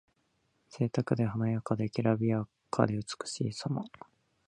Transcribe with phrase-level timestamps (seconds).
[0.71, 3.85] ぜいたくで華やかで、きらびやかで美しいさま。